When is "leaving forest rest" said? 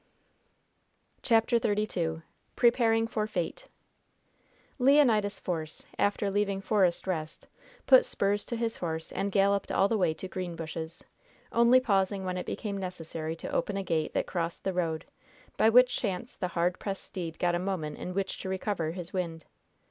6.31-7.45